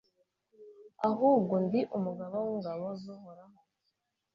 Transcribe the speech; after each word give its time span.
ahubwo 1.09 1.53
ndi 1.65 1.79
umugaba 1.97 2.35
w'ingabo 2.45 2.85
z'uhoraho 3.01 3.59